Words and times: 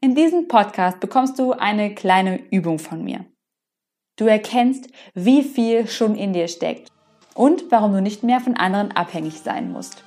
In 0.00 0.14
diesem 0.14 0.46
Podcast 0.46 1.00
bekommst 1.00 1.40
du 1.40 1.54
eine 1.54 1.92
kleine 1.92 2.38
Übung 2.52 2.78
von 2.78 3.02
mir. 3.02 3.24
Du 4.16 4.26
erkennst, 4.26 4.86
wie 5.14 5.42
viel 5.42 5.88
schon 5.88 6.14
in 6.14 6.32
dir 6.32 6.46
steckt 6.46 6.92
und 7.34 7.64
warum 7.70 7.92
du 7.92 8.00
nicht 8.00 8.22
mehr 8.22 8.38
von 8.38 8.56
anderen 8.56 8.92
abhängig 8.92 9.40
sein 9.40 9.72
musst. 9.72 10.04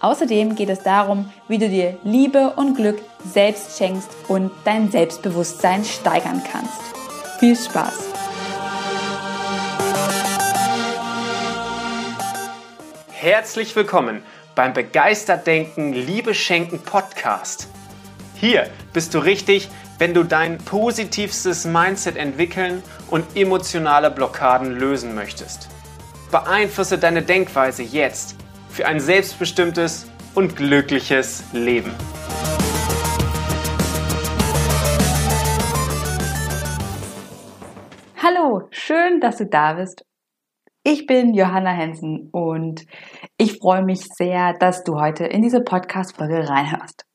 Außerdem 0.00 0.56
geht 0.56 0.68
es 0.68 0.82
darum, 0.82 1.32
wie 1.46 1.58
du 1.58 1.68
dir 1.68 1.96
Liebe 2.02 2.54
und 2.56 2.74
Glück 2.74 3.00
selbst 3.24 3.78
schenkst 3.78 4.10
und 4.26 4.50
dein 4.64 4.90
Selbstbewusstsein 4.90 5.84
steigern 5.84 6.42
kannst. 6.50 6.80
Viel 7.38 7.54
Spaß! 7.54 8.08
Herzlich 13.12 13.76
willkommen 13.76 14.24
beim 14.56 14.72
Begeistert 14.72 15.46
Denken, 15.46 15.92
Liebe 15.92 16.34
Schenken 16.34 16.80
Podcast. 16.80 17.68
Hier 18.34 18.68
bist 18.92 19.14
du 19.14 19.18
richtig, 19.18 19.68
wenn 19.98 20.14
du 20.14 20.24
dein 20.24 20.58
positivstes 20.58 21.64
Mindset 21.64 22.16
entwickeln 22.16 22.82
und 23.10 23.36
emotionale 23.36 24.10
Blockaden 24.10 24.72
lösen 24.72 25.14
möchtest. 25.14 25.68
Beeinflusse 26.30 26.98
deine 26.98 27.22
Denkweise 27.22 27.82
jetzt 27.82 28.36
für 28.68 28.86
ein 28.86 29.00
selbstbestimmtes 29.00 30.06
und 30.34 30.56
glückliches 30.56 31.44
Leben. 31.52 31.92
Hallo, 38.22 38.68
schön, 38.70 39.20
dass 39.20 39.38
du 39.38 39.46
da 39.46 39.74
bist. 39.74 40.04
Ich 40.82 41.06
bin 41.06 41.34
Johanna 41.34 41.72
Hensen 41.72 42.30
und 42.32 42.86
ich 43.36 43.58
freue 43.58 43.84
mich 43.84 44.00
sehr, 44.00 44.54
dass 44.54 44.82
du 44.84 44.98
heute 45.00 45.24
in 45.24 45.42
diese 45.42 45.60
Podcast-Folge 45.60 46.48
reinhörst. 46.48 47.09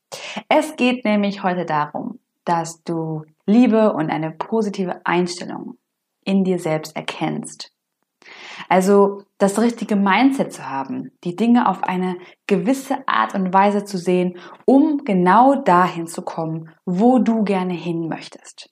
Es 0.48 0.76
geht 0.76 1.04
nämlich 1.04 1.42
heute 1.42 1.64
darum, 1.64 2.18
dass 2.44 2.82
du 2.84 3.24
Liebe 3.46 3.92
und 3.92 4.10
eine 4.10 4.30
positive 4.30 5.00
Einstellung 5.04 5.78
in 6.24 6.44
dir 6.44 6.58
selbst 6.58 6.96
erkennst. 6.96 7.72
Also 8.68 9.22
das 9.38 9.60
richtige 9.60 9.96
Mindset 9.96 10.52
zu 10.52 10.68
haben, 10.68 11.12
die 11.22 11.36
Dinge 11.36 11.68
auf 11.68 11.84
eine 11.84 12.16
gewisse 12.46 13.06
Art 13.06 13.34
und 13.34 13.52
Weise 13.52 13.84
zu 13.84 13.98
sehen, 13.98 14.38
um 14.64 15.04
genau 15.04 15.54
dahin 15.62 16.06
zu 16.06 16.22
kommen, 16.22 16.70
wo 16.84 17.18
du 17.18 17.44
gerne 17.44 17.74
hin 17.74 18.08
möchtest. 18.08 18.70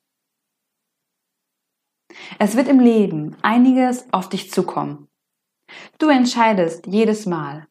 Es 2.38 2.56
wird 2.56 2.68
im 2.68 2.80
Leben 2.80 3.36
einiges 3.42 4.12
auf 4.12 4.28
dich 4.28 4.50
zukommen. 4.50 5.08
Du 5.98 6.08
entscheidest 6.08 6.86
jedes 6.86 7.26
Mal, 7.26 7.66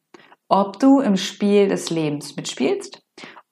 ob 0.48 0.78
du 0.78 1.00
im 1.00 1.16
Spiel 1.16 1.68
des 1.68 1.90
Lebens 1.90 2.36
mitspielst 2.36 3.03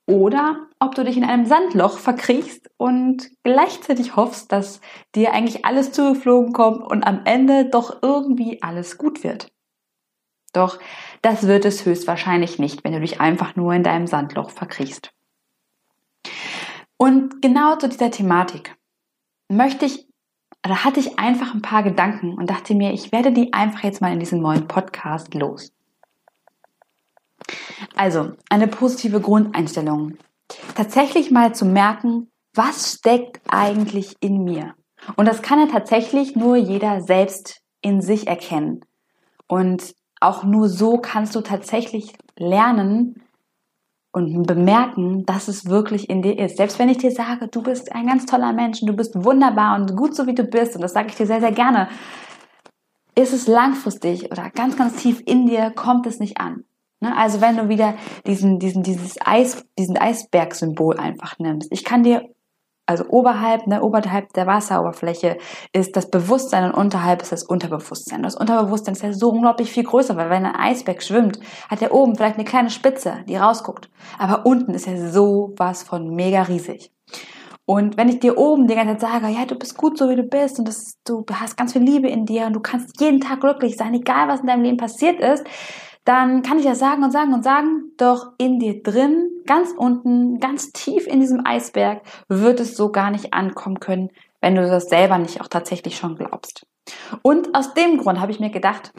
oder 0.06 0.66
ob 0.80 0.94
du 0.94 1.04
dich 1.04 1.16
in 1.16 1.24
einem 1.24 1.46
Sandloch 1.46 1.98
verkriechst 1.98 2.70
und 2.76 3.30
gleichzeitig 3.44 4.16
hoffst, 4.16 4.50
dass 4.50 4.80
dir 5.14 5.32
eigentlich 5.32 5.64
alles 5.64 5.92
zugeflogen 5.92 6.52
kommt 6.52 6.82
und 6.82 7.04
am 7.04 7.20
Ende 7.24 7.66
doch 7.66 8.02
irgendwie 8.02 8.62
alles 8.62 8.98
gut 8.98 9.22
wird. 9.22 9.52
Doch 10.52 10.78
das 11.22 11.46
wird 11.46 11.64
es 11.64 11.86
höchstwahrscheinlich 11.86 12.58
nicht, 12.58 12.84
wenn 12.84 12.92
du 12.92 13.00
dich 13.00 13.20
einfach 13.20 13.56
nur 13.56 13.72
in 13.72 13.84
deinem 13.84 14.06
Sandloch 14.06 14.50
verkriechst. 14.50 15.12
Und 16.96 17.40
genau 17.40 17.76
zu 17.76 17.88
dieser 17.88 18.10
Thematik 18.10 18.76
möchte 19.48 19.86
ich, 19.86 20.06
oder 20.64 20.84
hatte 20.84 21.00
ich 21.00 21.18
einfach 21.18 21.54
ein 21.54 21.62
paar 21.62 21.82
Gedanken 21.82 22.34
und 22.34 22.50
dachte 22.50 22.74
mir, 22.74 22.92
ich 22.92 23.12
werde 23.12 23.32
die 23.32 23.52
einfach 23.52 23.82
jetzt 23.82 24.00
mal 24.00 24.12
in 24.12 24.20
diesem 24.20 24.40
neuen 24.40 24.68
Podcast 24.68 25.34
los. 25.34 25.72
Also, 27.96 28.32
eine 28.48 28.68
positive 28.68 29.20
Grundeinstellung. 29.20 30.16
Tatsächlich 30.74 31.30
mal 31.30 31.54
zu 31.54 31.64
merken, 31.64 32.30
was 32.54 32.94
steckt 32.94 33.40
eigentlich 33.48 34.16
in 34.20 34.44
mir? 34.44 34.74
Und 35.16 35.26
das 35.26 35.42
kann 35.42 35.58
ja 35.58 35.66
tatsächlich 35.66 36.36
nur 36.36 36.56
jeder 36.56 37.00
selbst 37.00 37.60
in 37.80 38.00
sich 38.00 38.26
erkennen. 38.26 38.84
Und 39.48 39.94
auch 40.20 40.44
nur 40.44 40.68
so 40.68 40.98
kannst 40.98 41.34
du 41.34 41.40
tatsächlich 41.40 42.14
lernen 42.36 43.22
und 44.12 44.46
bemerken, 44.46 45.24
dass 45.24 45.48
es 45.48 45.66
wirklich 45.66 46.08
in 46.10 46.22
dir 46.22 46.38
ist. 46.38 46.58
Selbst 46.58 46.78
wenn 46.78 46.88
ich 46.88 46.98
dir 46.98 47.10
sage, 47.10 47.48
du 47.48 47.62
bist 47.62 47.92
ein 47.92 48.06
ganz 48.06 48.26
toller 48.26 48.52
Mensch 48.52 48.82
und 48.82 48.88
du 48.88 48.94
bist 48.94 49.24
wunderbar 49.24 49.74
und 49.76 49.96
gut 49.96 50.14
so 50.14 50.26
wie 50.26 50.34
du 50.34 50.44
bist, 50.44 50.76
und 50.76 50.82
das 50.82 50.92
sage 50.92 51.08
ich 51.08 51.16
dir 51.16 51.26
sehr, 51.26 51.40
sehr 51.40 51.52
gerne, 51.52 51.88
ist 53.14 53.32
es 53.32 53.46
langfristig 53.46 54.30
oder 54.30 54.50
ganz, 54.50 54.76
ganz 54.76 54.96
tief 54.96 55.22
in 55.26 55.46
dir, 55.46 55.70
kommt 55.70 56.06
es 56.06 56.20
nicht 56.20 56.38
an. 56.38 56.64
Ne? 57.02 57.14
Also 57.16 57.40
wenn 57.40 57.56
du 57.56 57.68
wieder 57.68 57.94
diesen, 58.26 58.58
diesen, 58.60 58.82
dieses 58.82 59.16
Eis, 59.24 59.64
diesen 59.78 59.98
Eisbergsymbol 59.98 60.98
einfach 60.98 61.38
nimmst. 61.38 61.68
Ich 61.72 61.84
kann 61.84 62.04
dir, 62.04 62.22
also 62.86 63.04
oberhalb, 63.08 63.66
ne, 63.66 63.82
oberhalb 63.82 64.32
der 64.34 64.46
Wasseroberfläche 64.46 65.36
ist 65.72 65.96
das 65.96 66.10
Bewusstsein 66.10 66.64
und 66.64 66.74
unterhalb 66.74 67.20
ist 67.20 67.32
das 67.32 67.42
Unterbewusstsein. 67.42 68.22
Das 68.22 68.36
Unterbewusstsein 68.36 68.94
ist 68.94 69.02
ja 69.02 69.12
so 69.12 69.30
unglaublich 69.30 69.70
viel 69.70 69.82
größer, 69.82 70.16
weil 70.16 70.30
wenn 70.30 70.46
ein 70.46 70.54
Eisberg 70.54 71.02
schwimmt, 71.02 71.40
hat 71.68 71.82
er 71.82 71.92
oben 71.92 72.14
vielleicht 72.14 72.36
eine 72.36 72.44
kleine 72.44 72.70
Spitze, 72.70 73.24
die 73.28 73.36
rausguckt. 73.36 73.90
Aber 74.18 74.46
unten 74.46 74.72
ist 74.72 74.86
er 74.86 75.10
so 75.10 75.52
was 75.56 75.82
von 75.82 76.14
mega 76.14 76.42
riesig. 76.42 76.92
Und 77.64 77.96
wenn 77.96 78.08
ich 78.08 78.20
dir 78.20 78.38
oben 78.38 78.66
die 78.66 78.74
ganze 78.74 78.98
Zeit 78.98 79.22
sage, 79.22 79.32
ja, 79.32 79.44
du 79.44 79.54
bist 79.56 79.76
gut 79.76 79.96
so 79.96 80.08
wie 80.08 80.16
du 80.16 80.24
bist 80.24 80.58
und 80.58 80.66
das, 80.66 80.98
du 81.04 81.24
hast 81.32 81.56
ganz 81.56 81.72
viel 81.72 81.82
Liebe 81.82 82.08
in 82.08 82.26
dir 82.26 82.46
und 82.46 82.54
du 82.54 82.60
kannst 82.60 83.00
jeden 83.00 83.20
Tag 83.20 83.40
glücklich 83.40 83.76
sein, 83.76 83.94
egal 83.94 84.28
was 84.28 84.40
in 84.40 84.48
deinem 84.48 84.62
Leben 84.62 84.76
passiert 84.76 85.20
ist, 85.20 85.44
dann 86.04 86.42
kann 86.42 86.58
ich 86.58 86.64
ja 86.64 86.74
sagen 86.74 87.04
und 87.04 87.12
sagen 87.12 87.32
und 87.32 87.44
sagen, 87.44 87.92
doch 87.96 88.32
in 88.38 88.58
dir 88.58 88.82
drin, 88.82 89.30
ganz 89.46 89.72
unten, 89.76 90.40
ganz 90.40 90.72
tief 90.72 91.06
in 91.06 91.20
diesem 91.20 91.46
Eisberg, 91.46 92.02
wird 92.28 92.60
es 92.60 92.76
so 92.76 92.90
gar 92.90 93.10
nicht 93.10 93.32
ankommen 93.32 93.78
können, 93.78 94.10
wenn 94.40 94.56
du 94.56 94.66
das 94.66 94.88
selber 94.88 95.18
nicht 95.18 95.40
auch 95.40 95.48
tatsächlich 95.48 95.96
schon 95.96 96.16
glaubst. 96.16 96.66
Und 97.22 97.54
aus 97.54 97.74
dem 97.74 97.98
Grund 97.98 98.20
habe 98.20 98.32
ich 98.32 98.40
mir 98.40 98.50
gedacht, 98.50 98.92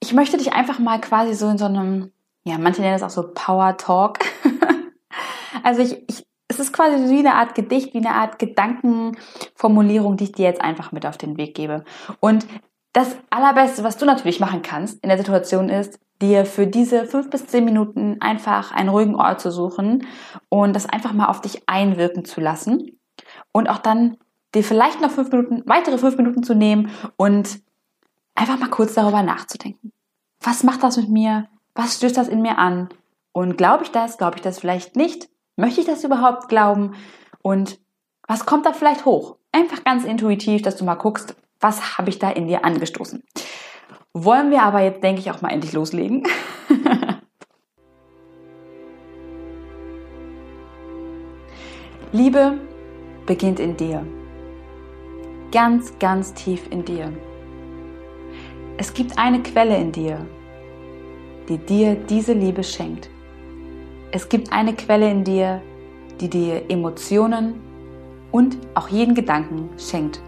ich 0.00 0.12
möchte 0.12 0.36
dich 0.36 0.52
einfach 0.52 0.78
mal 0.78 1.00
quasi 1.00 1.34
so 1.34 1.48
in 1.48 1.58
so 1.58 1.64
einem, 1.64 2.12
ja, 2.44 2.58
manche 2.58 2.80
nennen 2.80 2.94
es 2.94 3.02
auch 3.02 3.10
so 3.10 3.32
Power 3.34 3.76
Talk. 3.76 4.18
also 5.64 5.82
ich, 5.82 6.02
ich, 6.08 6.26
es 6.48 6.60
ist 6.60 6.72
quasi 6.72 7.10
wie 7.10 7.20
eine 7.20 7.34
Art 7.34 7.54
Gedicht, 7.54 7.94
wie 7.94 7.98
eine 7.98 8.14
Art 8.14 8.38
Gedankenformulierung, 8.38 10.16
die 10.16 10.24
ich 10.24 10.32
dir 10.32 10.46
jetzt 10.46 10.60
einfach 10.60 10.92
mit 10.92 11.06
auf 11.06 11.16
den 11.16 11.36
Weg 11.36 11.54
gebe. 11.54 11.84
Und 12.20 12.46
das 12.92 13.16
Allerbeste, 13.30 13.84
was 13.84 13.96
du 13.96 14.04
natürlich 14.04 14.40
machen 14.40 14.62
kannst 14.62 15.02
in 15.02 15.08
der 15.08 15.18
Situation 15.18 15.68
ist, 15.68 15.98
dir 16.20 16.44
für 16.44 16.66
diese 16.66 17.06
fünf 17.06 17.30
bis 17.30 17.46
zehn 17.46 17.64
Minuten 17.64 18.18
einfach 18.20 18.72
einen 18.72 18.90
ruhigen 18.90 19.16
Ort 19.16 19.40
zu 19.40 19.50
suchen 19.50 20.06
und 20.48 20.74
das 20.74 20.86
einfach 20.86 21.12
mal 21.12 21.26
auf 21.26 21.40
dich 21.40 21.68
einwirken 21.68 22.24
zu 22.24 22.40
lassen 22.40 22.98
und 23.50 23.68
auch 23.68 23.78
dann 23.78 24.18
dir 24.54 24.62
vielleicht 24.62 25.00
noch 25.00 25.10
fünf 25.10 25.30
Minuten, 25.30 25.62
weitere 25.66 25.98
fünf 25.98 26.16
Minuten 26.16 26.42
zu 26.42 26.54
nehmen 26.54 26.90
und 27.16 27.60
einfach 28.34 28.58
mal 28.58 28.68
kurz 28.68 28.94
darüber 28.94 29.22
nachzudenken. 29.22 29.92
Was 30.40 30.62
macht 30.62 30.82
das 30.82 30.96
mit 30.96 31.08
mir? 31.08 31.48
Was 31.74 31.96
stößt 31.96 32.16
das 32.16 32.28
in 32.28 32.42
mir 32.42 32.58
an? 32.58 32.88
Und 33.32 33.56
glaube 33.56 33.84
ich 33.84 33.90
das? 33.90 34.18
Glaube 34.18 34.36
ich 34.36 34.42
das 34.42 34.58
vielleicht 34.58 34.96
nicht? 34.96 35.28
Möchte 35.56 35.80
ich 35.80 35.86
das 35.86 36.04
überhaupt 36.04 36.48
glauben? 36.48 36.94
Und 37.40 37.78
was 38.28 38.46
kommt 38.46 38.66
da 38.66 38.72
vielleicht 38.72 39.04
hoch? 39.04 39.36
Einfach 39.52 39.84
ganz 39.84 40.04
intuitiv, 40.04 40.62
dass 40.62 40.76
du 40.76 40.84
mal 40.84 40.94
guckst, 40.94 41.34
was 41.62 41.96
habe 41.96 42.10
ich 42.10 42.18
da 42.18 42.28
in 42.30 42.48
dir 42.48 42.64
angestoßen? 42.64 43.22
Wollen 44.12 44.50
wir 44.50 44.62
aber 44.62 44.82
jetzt, 44.82 45.02
denke 45.02 45.20
ich, 45.20 45.30
auch 45.30 45.40
mal 45.40 45.50
endlich 45.50 45.72
loslegen? 45.72 46.24
Liebe 52.12 52.58
beginnt 53.24 53.58
in 53.58 53.74
dir. 53.76 54.06
Ganz, 55.50 55.98
ganz 55.98 56.34
tief 56.34 56.66
in 56.70 56.84
dir. 56.84 57.10
Es 58.76 58.92
gibt 58.92 59.18
eine 59.18 59.42
Quelle 59.42 59.76
in 59.76 59.92
dir, 59.92 60.26
die 61.48 61.56
dir 61.58 61.94
diese 61.94 62.34
Liebe 62.34 62.62
schenkt. 62.62 63.08
Es 64.10 64.28
gibt 64.28 64.52
eine 64.52 64.74
Quelle 64.74 65.10
in 65.10 65.24
dir, 65.24 65.62
die 66.20 66.28
dir 66.28 66.70
Emotionen 66.70 67.60
und 68.30 68.58
auch 68.74 68.88
jeden 68.88 69.14
Gedanken 69.14 69.70
schenkt. 69.78 70.20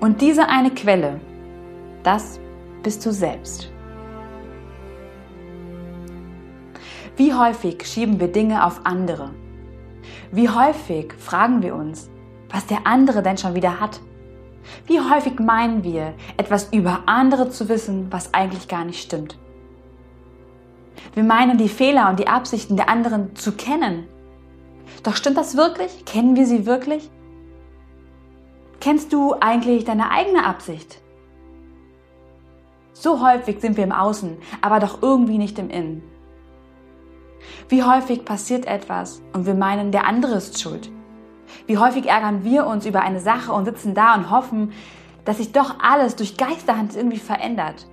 Und 0.00 0.20
diese 0.20 0.48
eine 0.48 0.70
Quelle, 0.70 1.20
das 2.02 2.40
bist 2.82 3.04
du 3.06 3.12
selbst. 3.12 3.70
Wie 7.16 7.34
häufig 7.34 7.86
schieben 7.86 8.18
wir 8.18 8.28
Dinge 8.28 8.64
auf 8.64 8.80
andere? 8.84 9.30
Wie 10.30 10.48
häufig 10.48 11.12
fragen 11.18 11.62
wir 11.62 11.74
uns, 11.74 12.10
was 12.50 12.66
der 12.66 12.86
andere 12.86 13.22
denn 13.22 13.36
schon 13.36 13.54
wieder 13.54 13.80
hat? 13.80 14.00
Wie 14.86 15.00
häufig 15.00 15.38
meinen 15.38 15.84
wir, 15.84 16.14
etwas 16.36 16.72
über 16.72 17.02
andere 17.06 17.50
zu 17.50 17.68
wissen, 17.68 18.06
was 18.10 18.32
eigentlich 18.32 18.68
gar 18.68 18.84
nicht 18.84 19.02
stimmt? 19.02 19.38
Wir 21.14 21.24
meinen, 21.24 21.58
die 21.58 21.68
Fehler 21.68 22.08
und 22.08 22.18
die 22.18 22.28
Absichten 22.28 22.76
der 22.76 22.88
anderen 22.88 23.36
zu 23.36 23.52
kennen. 23.52 24.06
Doch 25.02 25.16
stimmt 25.16 25.36
das 25.36 25.56
wirklich? 25.56 26.04
Kennen 26.06 26.36
wir 26.36 26.46
sie 26.46 26.64
wirklich? 26.64 27.10
Kennst 28.82 29.12
du 29.12 29.36
eigentlich 29.38 29.84
deine 29.84 30.10
eigene 30.10 30.44
Absicht? 30.44 31.00
So 32.92 33.24
häufig 33.24 33.60
sind 33.60 33.76
wir 33.76 33.84
im 33.84 33.92
Außen, 33.92 34.36
aber 34.60 34.80
doch 34.80 35.02
irgendwie 35.02 35.38
nicht 35.38 35.56
im 35.60 35.70
Innen. 35.70 36.02
Wie 37.68 37.84
häufig 37.84 38.24
passiert 38.24 38.66
etwas 38.66 39.22
und 39.34 39.46
wir 39.46 39.54
meinen, 39.54 39.92
der 39.92 40.08
andere 40.08 40.34
ist 40.34 40.60
schuld? 40.60 40.90
Wie 41.68 41.78
häufig 41.78 42.06
ärgern 42.06 42.42
wir 42.42 42.66
uns 42.66 42.84
über 42.84 43.02
eine 43.02 43.20
Sache 43.20 43.52
und 43.52 43.66
sitzen 43.66 43.94
da 43.94 44.16
und 44.16 44.30
hoffen, 44.32 44.72
dass 45.24 45.36
sich 45.36 45.52
doch 45.52 45.78
alles 45.78 46.16
durch 46.16 46.36
Geisterhand 46.36 46.96
irgendwie 46.96 47.20
verändert? 47.20 47.86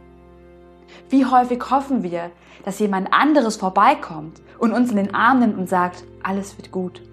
Wie 1.07 1.23
häufig 1.23 1.69
hoffen 1.69 2.01
wir, 2.01 2.31
dass 2.65 2.79
jemand 2.79 3.13
anderes 3.13 3.57
vorbeikommt 3.57 4.41
und 4.57 4.73
uns 4.73 4.89
in 4.89 4.97
den 4.97 5.13
Arm 5.13 5.37
nimmt 5.37 5.59
und 5.59 5.69
sagt, 5.69 6.03
alles 6.23 6.57
wird 6.57 6.71
gut? 6.71 7.03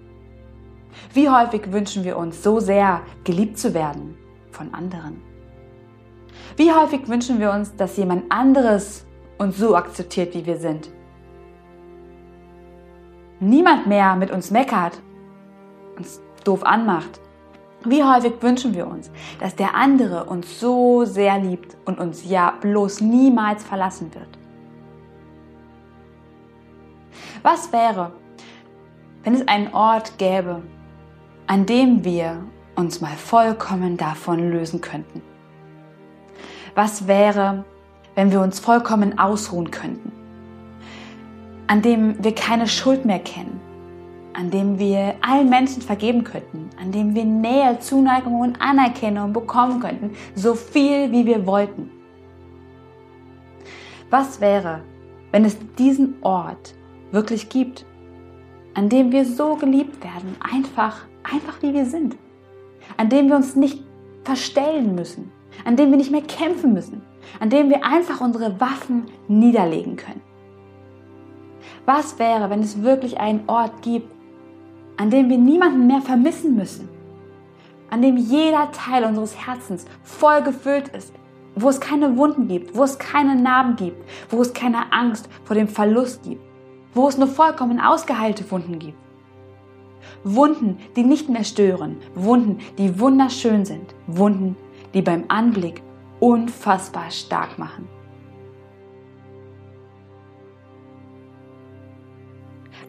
Wie 1.13 1.29
häufig 1.29 1.71
wünschen 1.71 2.03
wir 2.03 2.17
uns 2.17 2.43
so 2.43 2.59
sehr, 2.59 3.01
geliebt 3.23 3.57
zu 3.57 3.73
werden 3.73 4.17
von 4.51 4.73
anderen? 4.73 5.21
Wie 6.55 6.71
häufig 6.71 7.07
wünschen 7.07 7.39
wir 7.39 7.51
uns, 7.51 7.75
dass 7.75 7.97
jemand 7.97 8.31
anderes 8.31 9.05
uns 9.37 9.57
so 9.57 9.75
akzeptiert, 9.75 10.33
wie 10.33 10.45
wir 10.45 10.57
sind? 10.57 10.89
Niemand 13.39 13.85
mehr 13.85 14.15
mit 14.15 14.31
uns 14.31 14.49
meckert, 14.49 14.99
uns 15.97 16.19
doof 16.43 16.63
anmacht. 16.63 17.19
Wie 17.85 18.03
häufig 18.03 18.33
wünschen 18.41 18.73
wir 18.73 18.87
uns, 18.87 19.11
dass 19.39 19.55
der 19.55 19.75
andere 19.75 20.25
uns 20.25 20.59
so 20.59 21.05
sehr 21.05 21.37
liebt 21.37 21.77
und 21.85 21.99
uns 21.99 22.27
ja 22.27 22.53
bloß 22.59 23.01
niemals 23.01 23.63
verlassen 23.63 24.13
wird? 24.15 24.27
Was 27.43 27.71
wäre, 27.71 28.11
wenn 29.23 29.35
es 29.35 29.47
einen 29.47 29.73
Ort 29.73 30.17
gäbe, 30.17 30.63
an 31.47 31.65
dem 31.65 32.03
wir 32.03 32.43
uns 32.75 32.99
mal 32.99 33.15
vollkommen 33.15 33.95
davon 33.95 34.51
lösen 34.51 34.81
könnten? 34.81 35.21
Was 36.75 37.07
wäre, 37.07 37.63
wenn 38.15 38.31
wir 38.31 38.41
uns 38.41 38.59
vollkommen 38.59 39.17
ausruhen 39.17 39.71
könnten? 39.71 40.11
An 41.67 41.81
dem 41.81 42.21
wir 42.23 42.35
keine 42.35 42.67
Schuld 42.67 43.05
mehr 43.05 43.19
kennen, 43.19 43.59
an 44.33 44.51
dem 44.51 44.77
wir 44.77 45.15
allen 45.21 45.49
Menschen 45.49 45.81
vergeben 45.81 46.23
könnten, 46.25 46.69
an 46.79 46.91
dem 46.91 47.15
wir 47.15 47.25
Nähe, 47.25 47.79
Zuneigung 47.79 48.41
und 48.41 48.61
Anerkennung 48.61 49.31
bekommen 49.31 49.79
könnten, 49.79 50.11
so 50.35 50.53
viel 50.53 51.11
wie 51.11 51.25
wir 51.25 51.45
wollten. 51.47 51.89
Was 54.09 54.39
wäre, 54.41 54.81
wenn 55.31 55.45
es 55.45 55.57
diesen 55.77 56.15
Ort 56.21 56.75
wirklich 57.11 57.49
gibt, 57.49 57.85
an 58.73 58.89
dem 58.89 59.11
wir 59.11 59.25
so 59.25 59.55
geliebt 59.55 60.03
werden, 60.03 60.35
einfach, 60.39 61.07
einfach 61.31 61.61
wie 61.61 61.73
wir 61.73 61.85
sind, 61.85 62.15
an 62.97 63.09
dem 63.09 63.27
wir 63.27 63.35
uns 63.35 63.55
nicht 63.55 63.83
verstellen 64.23 64.95
müssen, 64.95 65.31
an 65.65 65.75
dem 65.75 65.89
wir 65.91 65.97
nicht 65.97 66.11
mehr 66.11 66.21
kämpfen 66.21 66.73
müssen, 66.73 67.01
an 67.39 67.49
dem 67.49 67.69
wir 67.69 67.85
einfach 67.85 68.21
unsere 68.21 68.59
Waffen 68.59 69.05
niederlegen 69.27 69.95
können. 69.95 70.21
Was 71.85 72.19
wäre, 72.19 72.49
wenn 72.49 72.61
es 72.61 72.83
wirklich 72.83 73.19
einen 73.19 73.43
Ort 73.47 73.81
gibt, 73.81 74.11
an 74.97 75.09
dem 75.09 75.29
wir 75.29 75.37
niemanden 75.37 75.87
mehr 75.87 76.01
vermissen 76.01 76.55
müssen, 76.55 76.89
an 77.89 78.01
dem 78.01 78.17
jeder 78.17 78.71
Teil 78.71 79.05
unseres 79.05 79.37
Herzens 79.45 79.85
voll 80.03 80.41
gefüllt 80.41 80.89
ist, 80.89 81.13
wo 81.55 81.69
es 81.69 81.79
keine 81.79 82.17
Wunden 82.17 82.47
gibt, 82.47 82.75
wo 82.75 82.83
es 82.83 82.99
keine 82.99 83.35
Narben 83.35 83.75
gibt, 83.75 83.97
wo 84.29 84.41
es 84.41 84.53
keine 84.53 84.91
Angst 84.91 85.29
vor 85.45 85.55
dem 85.55 85.67
Verlust 85.67 86.23
gibt, 86.23 86.41
wo 86.93 87.07
es 87.07 87.17
nur 87.17 87.27
vollkommen 87.27 87.79
ausgeheilte 87.79 88.49
Wunden 88.51 88.79
gibt. 88.79 88.97
Wunden, 90.23 90.77
die 90.95 91.03
nicht 91.03 91.29
mehr 91.29 91.43
stören, 91.43 91.97
Wunden, 92.15 92.59
die 92.77 92.99
wunderschön 92.99 93.65
sind, 93.65 93.95
Wunden, 94.07 94.55
die 94.93 95.01
beim 95.01 95.25
Anblick 95.27 95.81
unfassbar 96.19 97.11
stark 97.11 97.57
machen. 97.59 97.87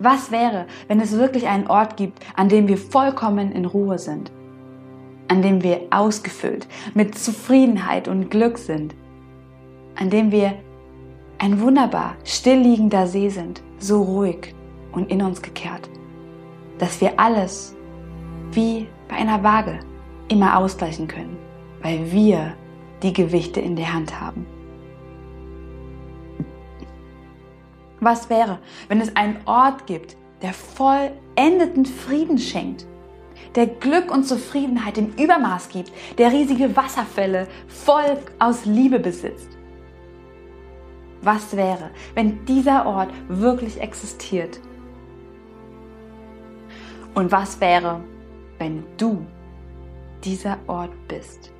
Was 0.00 0.30
wäre, 0.30 0.66
wenn 0.86 1.00
es 1.00 1.18
wirklich 1.18 1.48
einen 1.48 1.66
Ort 1.66 1.96
gibt, 1.96 2.20
an 2.36 2.48
dem 2.48 2.68
wir 2.68 2.78
vollkommen 2.78 3.50
in 3.50 3.64
Ruhe 3.64 3.98
sind? 3.98 4.30
An 5.26 5.42
dem 5.42 5.62
wir 5.62 5.88
ausgefüllt 5.90 6.68
mit 6.94 7.18
Zufriedenheit 7.18 8.06
und 8.06 8.30
Glück 8.30 8.58
sind? 8.58 8.94
An 9.96 10.08
dem 10.08 10.30
wir 10.30 10.54
ein 11.38 11.60
wunderbar 11.60 12.16
stillliegender 12.24 13.06
See 13.06 13.28
sind, 13.28 13.62
so 13.78 14.02
ruhig 14.02 14.54
und 14.92 15.10
in 15.10 15.22
uns 15.22 15.42
gekehrt, 15.42 15.90
dass 16.78 17.00
wir 17.00 17.18
alles 17.18 17.74
wie 18.52 18.86
bei 19.08 19.16
einer 19.16 19.42
Waage 19.42 19.80
immer 20.28 20.56
ausgleichen 20.56 21.08
können, 21.08 21.36
weil 21.82 22.10
wir 22.12 22.54
die 23.02 23.12
Gewichte 23.12 23.60
in 23.60 23.76
der 23.76 23.92
Hand 23.92 24.20
haben. 24.20 24.46
Was 28.00 28.30
wäre, 28.30 28.58
wenn 28.88 29.00
es 29.00 29.14
einen 29.16 29.38
Ort 29.46 29.86
gibt, 29.86 30.16
der 30.42 30.52
vollendeten 30.52 31.84
Frieden 31.84 32.38
schenkt, 32.38 32.86
der 33.54 33.66
Glück 33.66 34.12
und 34.12 34.24
Zufriedenheit 34.24 34.98
im 34.98 35.12
Übermaß 35.14 35.68
gibt, 35.68 35.92
der 36.16 36.30
riesige 36.30 36.76
Wasserfälle 36.76 37.48
voll 37.66 38.18
aus 38.38 38.64
Liebe 38.64 39.00
besitzt? 39.00 39.48
Was 41.22 41.56
wäre, 41.56 41.90
wenn 42.14 42.44
dieser 42.44 42.86
Ort 42.86 43.10
wirklich 43.28 43.80
existiert? 43.80 44.60
Und 47.18 47.32
was 47.32 47.60
wäre, 47.60 47.98
wenn 48.58 48.84
du 48.96 49.26
dieser 50.22 50.56
Ort 50.68 50.92
bist? 51.08 51.50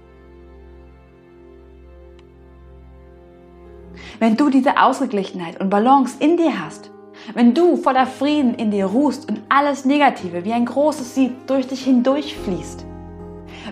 Wenn 4.21 4.37
du 4.37 4.51
diese 4.51 4.81
Ausgeglichenheit 4.81 5.61
und 5.61 5.69
Balance 5.69 6.15
in 6.21 6.37
dir 6.37 6.65
hast, 6.65 6.93
wenn 7.35 7.55
du 7.55 7.77
voller 7.77 8.07
Frieden 8.07 8.55
in 8.55 8.71
dir 8.71 8.87
ruhst 8.87 9.29
und 9.29 9.41
alles 9.49 9.85
Negative 9.85 10.45
wie 10.45 10.53
ein 10.53 10.65
großes 10.65 11.17
Sieb 11.17 11.33
durch 11.49 11.67
dich 11.67 11.83
hindurchfließt. 11.83 12.87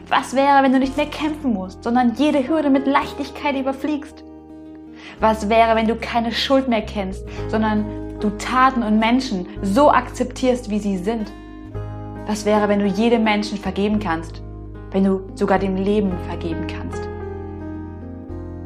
Was 0.09 0.35
wäre, 0.35 0.65
wenn 0.65 0.73
du 0.73 0.81
nicht 0.81 0.97
mehr 0.97 1.07
kämpfen 1.07 1.53
musst, 1.53 1.85
sondern 1.85 2.17
jede 2.17 2.49
Hürde 2.49 2.69
mit 2.69 2.89
Leichtigkeit 2.89 3.55
überfliegst? 3.55 4.25
Was 5.21 5.49
wäre, 5.49 5.77
wenn 5.77 5.87
du 5.87 5.95
keine 5.95 6.33
Schuld 6.33 6.67
mehr 6.67 6.83
kennst, 6.83 7.25
sondern 7.47 8.19
du 8.19 8.31
Taten 8.31 8.83
und 8.83 8.99
Menschen 8.99 9.47
so 9.63 9.89
akzeptierst, 9.89 10.69
wie 10.69 10.81
sie 10.81 10.99
sind? 10.99 11.31
Was 12.27 12.45
wäre, 12.45 12.69
wenn 12.69 12.81
du 12.81 12.87
jedem 12.87 13.23
Menschen 13.23 13.57
vergeben 13.57 14.01
kannst, 14.01 14.43
wenn 14.91 15.05
du 15.05 15.21
sogar 15.37 15.61
dem 15.61 15.77
Leben 15.77 16.13
vergeben 16.27 16.67
kannst? 16.67 17.09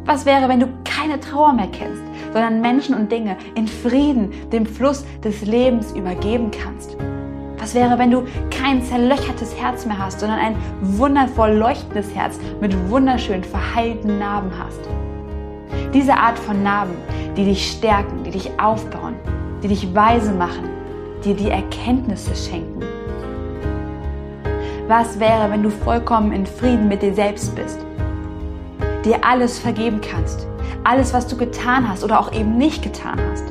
Was 0.06 0.24
wäre, 0.24 0.48
wenn 0.48 0.60
du 0.60 0.68
keine 0.82 1.20
Trauer 1.20 1.52
mehr 1.52 1.68
kennst, 1.70 2.02
sondern 2.32 2.62
Menschen 2.62 2.94
und 2.94 3.12
Dinge 3.12 3.36
in 3.54 3.68
Frieden 3.68 4.32
dem 4.50 4.64
Fluss 4.64 5.04
des 5.22 5.42
Lebens 5.42 5.92
übergeben 5.92 6.50
kannst? 6.50 6.96
Was 7.58 7.74
wäre, 7.74 7.98
wenn 7.98 8.10
du 8.10 8.22
kein 8.50 8.82
zerlöchertes 8.82 9.54
Herz 9.54 9.84
mehr 9.84 9.98
hast, 9.98 10.20
sondern 10.20 10.38
ein 10.38 10.56
wundervoll 10.80 11.50
leuchtendes 11.50 12.14
Herz 12.14 12.40
mit 12.62 12.74
wunderschön 12.88 13.44
verheilten 13.44 14.18
Narben 14.18 14.52
hast? 14.58 14.80
Diese 15.92 16.14
Art 16.14 16.38
von 16.38 16.62
Narben, 16.62 16.94
die 17.36 17.44
dich 17.44 17.72
stärken, 17.72 18.24
die 18.24 18.30
dich 18.30 18.50
aufbauen, 18.58 19.16
die 19.62 19.68
dich 19.68 19.94
weise 19.94 20.32
machen, 20.32 20.70
dir 21.22 21.34
die 21.34 21.50
Erkenntnisse 21.50 22.34
schenken. 22.34 22.89
Was 24.90 25.18
wäre, 25.18 25.50
wenn 25.50 25.62
du 25.62 25.70
vollkommen 25.70 26.32
in 26.32 26.44
Frieden 26.44 26.88
mit 26.88 27.00
dir 27.00 27.14
selbst 27.14 27.54
bist 27.54 27.78
dir 29.04 29.24
alles 29.24 29.58
vergeben 29.58 30.00
kannst. 30.00 30.46
Alles, 30.84 31.12
was 31.12 31.26
du 31.26 31.36
getan 31.36 31.88
hast 31.88 32.04
oder 32.04 32.20
auch 32.20 32.32
eben 32.32 32.56
nicht 32.56 32.82
getan 32.82 33.18
hast. 33.30 33.44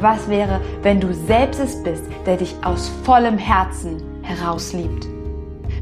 Was 0.00 0.28
wäre, 0.28 0.60
wenn 0.82 1.00
du 1.00 1.14
selbst 1.14 1.60
es 1.60 1.82
bist, 1.82 2.04
der 2.26 2.36
dich 2.36 2.54
aus 2.62 2.90
vollem 3.04 3.38
Herzen 3.38 4.02
heraus 4.22 4.72
liebt? 4.72 5.06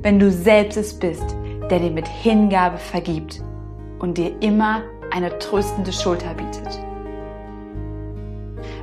Wenn 0.02 0.18
du 0.18 0.30
selbst 0.30 0.76
es 0.76 0.99
bist, 0.99 1.25
der 1.71 1.78
dir 1.78 1.90
mit 1.90 2.06
Hingabe 2.06 2.78
vergibt 2.78 3.42
und 3.99 4.18
dir 4.18 4.32
immer 4.40 4.82
eine 5.11 5.38
tröstende 5.38 5.92
Schulter 5.92 6.35
bietet? 6.35 6.78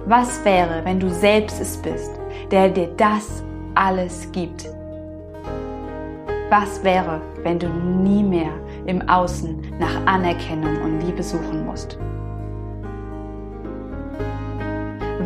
Was 0.06 0.44
wäre, 0.44 0.84
wenn 0.86 1.00
du 1.00 1.10
selbst 1.10 1.62
es 1.62 1.78
bist, 1.78 2.12
der 2.52 2.70
dir 2.70 2.88
das 2.98 3.44
alles 3.76 4.32
gibt? 4.32 4.70
Was 6.50 6.84
wäre, 6.84 7.22
wenn 7.44 7.60
du 7.60 7.68
nie 7.68 8.24
mehr 8.24 8.52
im 8.90 9.08
Außen 9.08 9.62
nach 9.80 10.06
Anerkennung 10.06 10.82
und 10.82 11.02
Liebe 11.02 11.22
suchen 11.22 11.66
musst. 11.66 11.98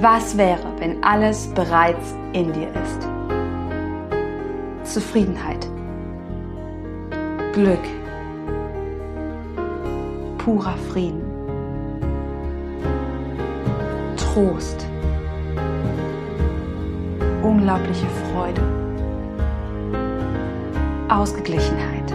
Was 0.02 0.38
wäre, 0.38 0.68
wenn 0.80 1.02
alles 1.04 1.48
bereits 1.54 2.14
in 2.34 2.52
dir 2.52 2.68
ist? 2.84 3.08
Zufriedenheit, 4.84 5.66
Glück, 7.54 7.80
purer 10.40 10.76
Frieden, 10.92 11.22
Trost, 14.18 14.86
unglaubliche 17.44 18.08
Freude, 18.34 18.62
Ausgeglichenheit. 21.10 22.14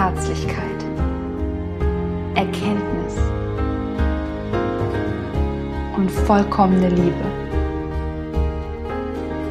Herzlichkeit, 0.00 0.84
Erkenntnis 2.34 3.18
und 5.94 6.10
vollkommene 6.10 6.88
Liebe. 6.88 7.24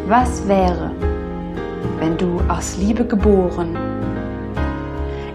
Was 0.08 0.48
wäre, 0.48 0.92
wenn 2.00 2.18
du 2.18 2.42
aus 2.48 2.78
Liebe 2.78 3.06
geboren, 3.06 3.78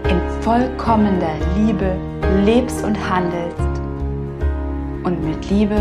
in 0.09 0.19
vollkommener 0.41 1.35
Liebe 1.57 1.95
lebst 2.43 2.83
und 2.83 2.97
handelst 3.09 3.81
und 5.05 5.23
mit 5.23 5.49
Liebe 5.49 5.77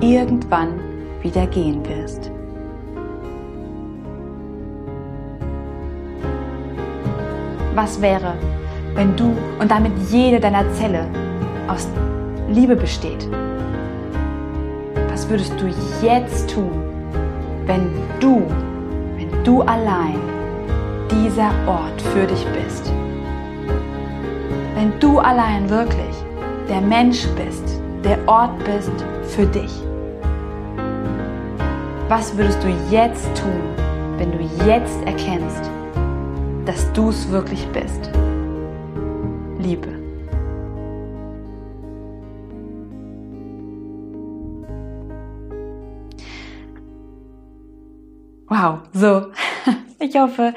irgendwann 0.00 0.80
wieder 1.20 1.46
gehen 1.48 1.86
wirst? 1.86 2.30
Was 7.76 8.00
wäre, 8.00 8.32
wenn 8.94 9.14
du 9.16 9.36
und 9.60 9.70
damit 9.70 9.92
jede 10.08 10.40
deiner 10.40 10.64
Zelle 10.72 11.04
aus 11.68 11.86
Liebe 12.48 12.74
besteht? 12.74 13.28
Was 15.10 15.28
würdest 15.28 15.52
du 15.60 15.66
jetzt 16.02 16.54
tun, 16.54 16.70
wenn 17.66 17.90
du, 18.18 18.46
wenn 19.18 19.44
du 19.44 19.60
allein 19.60 20.18
dieser 21.10 21.50
Ort 21.66 22.00
für 22.14 22.26
dich 22.26 22.46
bist? 22.46 22.90
Wenn 24.74 24.98
du 24.98 25.18
allein 25.18 25.68
wirklich 25.68 26.16
der 26.70 26.80
Mensch 26.80 27.26
bist, 27.36 27.78
der 28.02 28.16
Ort 28.26 28.58
bist 28.64 29.04
für 29.36 29.44
dich? 29.44 29.82
Was 32.08 32.34
würdest 32.38 32.64
du 32.64 32.68
jetzt 32.90 33.26
tun, 33.36 33.60
wenn 34.16 34.32
du 34.32 34.38
jetzt 34.64 34.98
erkennst, 35.04 35.70
dass 36.66 36.92
du 36.92 37.10
es 37.10 37.30
wirklich 37.30 37.64
bist. 37.68 38.10
Liebe. 39.58 39.88
Wow, 48.48 48.80
so. 48.92 49.32
Ich 49.98 50.14
hoffe, 50.18 50.52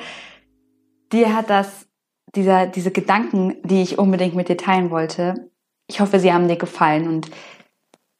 dir 1.13 1.33
hat 1.33 1.49
das, 1.49 1.87
dieser, 2.35 2.67
diese 2.67 2.91
Gedanken, 2.91 3.55
die 3.63 3.81
ich 3.81 3.97
unbedingt 3.97 4.35
mit 4.35 4.49
dir 4.49 4.57
teilen 4.57 4.91
wollte, 4.91 5.49
ich 5.87 6.01
hoffe, 6.01 6.19
sie 6.19 6.33
haben 6.33 6.49
dir 6.49 6.57
gefallen 6.57 7.07
und 7.07 7.31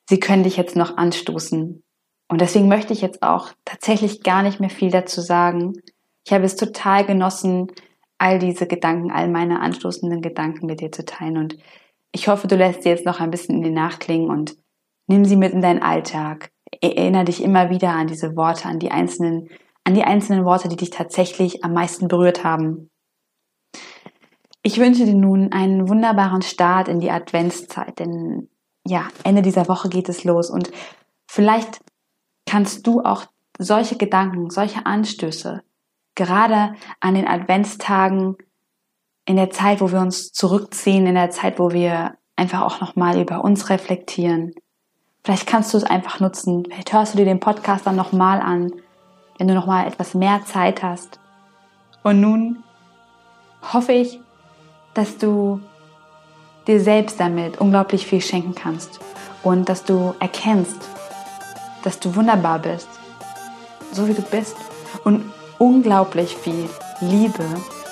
sie 0.09 0.17
können 0.21 0.43
dich 0.43 0.55
jetzt 0.55 0.77
noch 0.77 0.95
anstoßen. 0.95 1.83
Und 2.29 2.41
deswegen 2.41 2.69
möchte 2.69 2.93
ich 2.93 3.01
jetzt 3.01 3.21
auch 3.21 3.49
tatsächlich 3.65 4.23
gar 4.23 4.43
nicht 4.43 4.61
mehr 4.61 4.69
viel 4.69 4.91
dazu 4.91 5.19
sagen, 5.19 5.73
ich 6.25 6.33
habe 6.33 6.45
es 6.45 6.55
total 6.55 7.05
genossen, 7.05 7.71
all 8.17 8.37
diese 8.37 8.67
Gedanken, 8.67 9.11
all 9.11 9.29
meine 9.29 9.61
anstoßenden 9.61 10.21
Gedanken 10.21 10.65
mit 10.65 10.81
dir 10.81 10.91
zu 10.91 11.05
teilen. 11.05 11.37
Und 11.37 11.57
ich 12.11 12.27
hoffe, 12.27 12.47
du 12.47 12.55
lässt 12.55 12.83
sie 12.83 12.89
jetzt 12.89 13.05
noch 13.05 13.19
ein 13.19 13.31
bisschen 13.31 13.55
in 13.55 13.63
die 13.63 13.71
Nachklingen 13.71 14.29
und 14.29 14.55
nimm 15.07 15.25
sie 15.25 15.37
mit 15.37 15.53
in 15.53 15.61
deinen 15.61 15.81
Alltag. 15.81 16.51
Erinnere 16.81 17.25
dich 17.25 17.41
immer 17.41 17.69
wieder 17.69 17.91
an 17.91 18.07
diese 18.07 18.35
Worte, 18.35 18.65
an 18.67 18.79
die 18.79 18.91
einzelnen, 18.91 19.49
an 19.83 19.95
die 19.95 20.03
einzelnen 20.03 20.45
Worte, 20.45 20.67
die 20.67 20.75
dich 20.75 20.91
tatsächlich 20.91 21.63
am 21.63 21.73
meisten 21.73 22.07
berührt 22.07 22.43
haben. 22.43 22.89
Ich 24.61 24.77
wünsche 24.77 25.05
dir 25.05 25.15
nun 25.15 25.53
einen 25.53 25.87
wunderbaren 25.87 26.41
Start 26.41 26.89
in 26.89 26.99
die 26.99 27.11
Adventszeit, 27.11 27.97
denn 27.97 28.49
ja, 28.85 29.07
Ende 29.23 29.41
dieser 29.41 29.67
Woche 29.67 29.87
geht 29.87 30.09
es 30.09 30.25
los 30.25 30.49
und 30.49 30.69
vielleicht 31.27 31.79
kannst 32.45 32.85
du 32.85 33.01
auch 33.01 33.25
solche 33.57 33.97
Gedanken, 33.97 34.49
solche 34.49 34.85
Anstöße 34.85 35.61
gerade 36.19 36.75
an 36.99 37.15
den 37.15 37.27
Adventstagen, 37.27 38.35
in 39.25 39.37
der 39.37 39.49
Zeit, 39.49 39.79
wo 39.79 39.91
wir 39.91 39.99
uns 39.99 40.31
zurückziehen, 40.31 41.07
in 41.07 41.15
der 41.15 41.29
Zeit, 41.29 41.59
wo 41.59 41.71
wir 41.71 42.15
einfach 42.35 42.61
auch 42.61 42.81
nochmal 42.81 43.19
über 43.19 43.43
uns 43.43 43.69
reflektieren. 43.69 44.53
Vielleicht 45.23 45.47
kannst 45.47 45.73
du 45.73 45.77
es 45.77 45.83
einfach 45.83 46.19
nutzen. 46.19 46.65
Vielleicht 46.65 46.93
hörst 46.93 47.13
du 47.13 47.17
dir 47.17 47.25
den 47.25 47.39
Podcast 47.39 47.85
dann 47.85 47.95
nochmal 47.95 48.41
an, 48.41 48.71
wenn 49.37 49.47
du 49.47 49.53
nochmal 49.53 49.87
etwas 49.87 50.13
mehr 50.13 50.41
Zeit 50.45 50.83
hast. 50.83 51.19
Und 52.03 52.21
nun 52.21 52.63
hoffe 53.73 53.93
ich, 53.93 54.19
dass 54.93 55.17
du 55.17 55.61
dir 56.67 56.79
selbst 56.79 57.19
damit 57.19 57.59
unglaublich 57.61 58.07
viel 58.07 58.21
schenken 58.21 58.55
kannst 58.55 58.99
und 59.43 59.69
dass 59.69 59.83
du 59.83 60.15
erkennst, 60.19 60.89
dass 61.83 61.99
du 61.99 62.15
wunderbar 62.15 62.59
bist, 62.59 62.89
so 63.91 64.07
wie 64.07 64.13
du 64.13 64.21
bist 64.21 64.55
und 65.03 65.31
unglaublich 65.59 66.35
viel 66.35 66.67
Liebe 67.01 67.45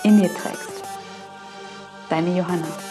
in 0.03 0.21
dir 0.21 0.33
trägst. 0.33 0.83
Deine 2.09 2.35
Johanna. 2.35 2.86